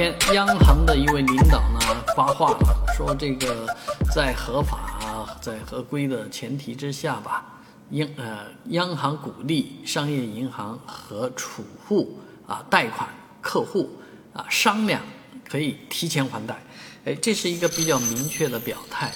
[0.00, 3.66] 天，央行的一位领导呢发话了，说这个
[4.14, 7.44] 在合法、在合规的前提之下吧，
[7.90, 13.10] 央呃央行鼓励商业银行和储户啊贷款
[13.42, 13.90] 客户
[14.32, 15.02] 啊商量
[15.46, 16.58] 可以提前还贷，
[17.04, 19.12] 哎，这是一个比较明确的表态，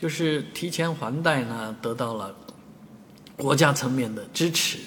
[0.00, 2.32] 就是提前还贷呢得到了
[3.36, 4.78] 国家层面的支持。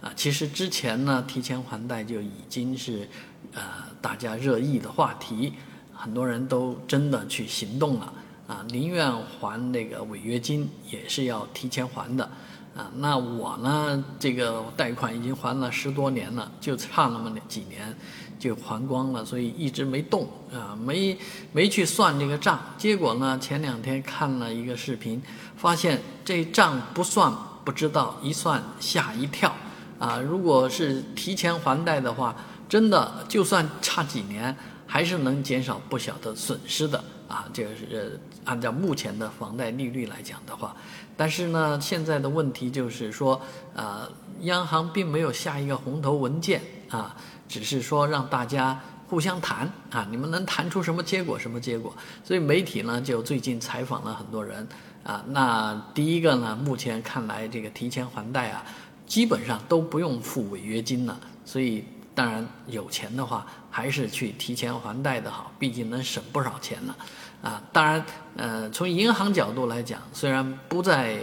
[0.00, 3.08] 啊，其实之前呢，提前还贷就已经是，
[3.52, 3.62] 呃，
[4.00, 5.52] 大家热议的话题，
[5.92, 8.12] 很多人都真的去行动了，
[8.46, 12.24] 啊，宁愿还那个违约金，也是要提前还的，
[12.76, 17.92] 啊，那我呢，这个贷款已经还了十多年了，就差那么几年
[18.38, 21.18] 就还光了，所以一直没动，啊，没
[21.50, 25.20] 没去算这个账，结果呢，前两天看了一个视频，
[25.56, 27.32] 发现这账不算
[27.64, 29.52] 不知道，一算吓一跳。
[29.98, 32.36] 啊，如果是提前还贷的话，
[32.68, 37.46] 真的就算差几年，还是能减少不小的损失的啊。
[37.52, 40.76] 这个是按照目前的房贷利率来讲的话，
[41.16, 43.40] 但是呢，现在的问题就是说，
[43.74, 44.08] 呃，
[44.42, 47.16] 央行并没有下一个红头文件啊，
[47.48, 51.92] 只是说让大家互相谈啊，你们能谈出什么结果，什么结果？
[52.22, 54.68] 所以媒体呢，就最近采访了很多人
[55.02, 55.24] 啊。
[55.28, 58.64] 那第一个呢，目前看来这个提前还贷啊。
[59.08, 61.82] 基本上都不用付违约金了，所以
[62.14, 66.94] 当然有钱的话，还是去提前还贷的好，毕竟能省不少钱呢。
[67.40, 68.04] 啊，当然，
[68.36, 71.18] 呃，从银行角度来讲，虽然不再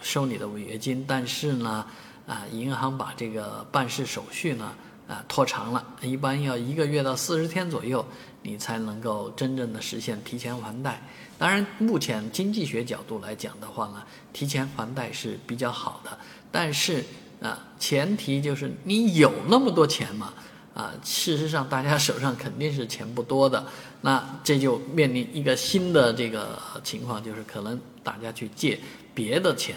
[0.00, 1.86] 收你的违约金，但是呢，
[2.26, 4.72] 啊，银行把这个办事手续呢，
[5.08, 8.04] 啊，拖长了，一般要一个月到四十天左右，
[8.42, 11.02] 你才能够真正的实现提前还贷。
[11.38, 16.18] 当然，目前经济学角度来讲的话呢，提前还贷是比较好的，
[16.50, 17.04] 但是。
[17.42, 20.32] 啊，前提就是你有那么多钱嘛？
[20.74, 23.66] 啊，事实上大家手上肯定是钱不多的，
[24.00, 28.78] 那这就面临一个新的这个情况，就是可能大家去借
[29.12, 29.74] 别的钱，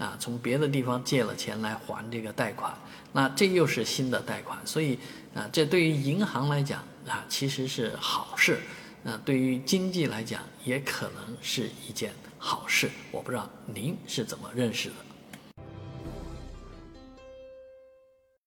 [0.00, 2.74] 啊，从别的地方借了钱来还这个贷款，
[3.12, 4.98] 那这又是新的贷款，所以
[5.34, 8.58] 啊，这对于银行来讲啊，其实是好事，
[9.04, 12.90] 啊，对于经济来讲也可能是一件好事。
[13.10, 14.94] 我不知道您是怎么认识的。